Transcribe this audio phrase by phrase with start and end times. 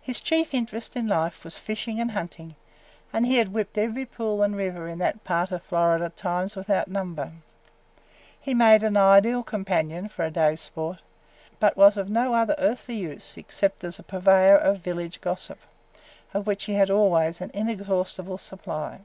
[0.00, 2.54] His chief interest in life was fishing and hunting,
[3.12, 6.86] and he had whipped every pool and river in that part of Florida times without
[6.86, 7.32] number.
[8.40, 10.98] He made an ideal companion for a day's sport,
[11.58, 15.58] but was of no other earthly use except as a purveyor of village gossip,
[16.32, 19.00] of which he had always an inexhaustible supply.